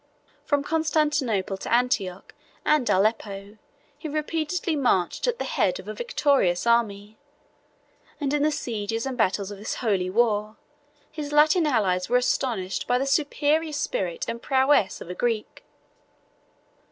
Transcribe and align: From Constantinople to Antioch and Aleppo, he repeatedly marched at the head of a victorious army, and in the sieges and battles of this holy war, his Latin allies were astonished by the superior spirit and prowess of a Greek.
From 0.45 0.63
Constantinople 0.63 1.57
to 1.57 1.71
Antioch 1.71 2.33
and 2.65 2.89
Aleppo, 2.89 3.59
he 3.99 4.07
repeatedly 4.09 4.75
marched 4.75 5.27
at 5.27 5.37
the 5.37 5.45
head 5.45 5.79
of 5.79 5.87
a 5.87 5.93
victorious 5.93 6.65
army, 6.65 7.19
and 8.19 8.33
in 8.33 8.41
the 8.41 8.49
sieges 8.49 9.05
and 9.05 9.15
battles 9.15 9.51
of 9.51 9.59
this 9.59 9.75
holy 9.75 10.09
war, 10.09 10.55
his 11.11 11.31
Latin 11.31 11.67
allies 11.67 12.09
were 12.09 12.17
astonished 12.17 12.87
by 12.87 12.97
the 12.97 13.05
superior 13.05 13.73
spirit 13.73 14.25
and 14.27 14.41
prowess 14.41 15.01
of 15.01 15.09
a 15.11 15.13
Greek. 15.13 15.63